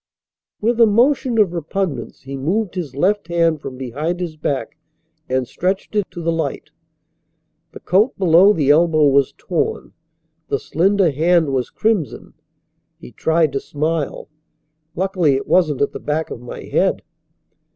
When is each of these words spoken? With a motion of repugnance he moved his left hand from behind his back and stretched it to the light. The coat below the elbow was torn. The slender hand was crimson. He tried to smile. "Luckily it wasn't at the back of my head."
With 0.61 0.81
a 0.81 0.87
motion 0.87 1.37
of 1.37 1.53
repugnance 1.53 2.21
he 2.21 2.35
moved 2.35 2.73
his 2.73 2.95
left 2.95 3.27
hand 3.27 3.61
from 3.61 3.77
behind 3.77 4.19
his 4.19 4.35
back 4.35 4.75
and 5.29 5.47
stretched 5.47 5.95
it 5.95 6.09
to 6.09 6.23
the 6.23 6.31
light. 6.31 6.71
The 7.73 7.81
coat 7.81 8.17
below 8.17 8.51
the 8.51 8.71
elbow 8.71 9.05
was 9.09 9.35
torn. 9.37 9.93
The 10.47 10.57
slender 10.57 11.11
hand 11.11 11.53
was 11.53 11.69
crimson. 11.69 12.33
He 12.99 13.11
tried 13.11 13.51
to 13.53 13.59
smile. 13.59 14.27
"Luckily 14.95 15.35
it 15.35 15.45
wasn't 15.45 15.83
at 15.83 15.91
the 15.91 15.99
back 15.99 16.31
of 16.31 16.41
my 16.41 16.63
head." 16.63 17.03